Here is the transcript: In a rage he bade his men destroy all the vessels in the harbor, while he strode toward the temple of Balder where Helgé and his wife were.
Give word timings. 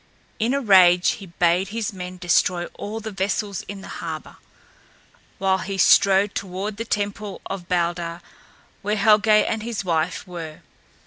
In 0.39 0.55
a 0.55 0.61
rage 0.61 1.09
he 1.19 1.27
bade 1.27 1.67
his 1.67 1.93
men 1.93 2.17
destroy 2.17 2.65
all 2.73 2.99
the 2.99 3.11
vessels 3.11 3.61
in 3.67 3.81
the 3.81 3.87
harbor, 4.01 4.37
while 5.37 5.59
he 5.59 5.77
strode 5.77 6.33
toward 6.33 6.77
the 6.77 6.85
temple 6.85 7.39
of 7.45 7.69
Balder 7.69 8.23
where 8.81 8.95
Helgé 8.95 9.45
and 9.47 9.61
his 9.61 9.85
wife 9.85 10.25
were. 10.27 10.63